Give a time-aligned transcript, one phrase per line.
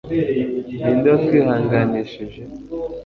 [0.79, 2.41] Ninde watwihanganishije